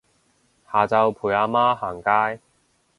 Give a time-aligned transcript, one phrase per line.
[0.03, 0.05] 下晝
[1.11, 2.41] 陪阿媽行街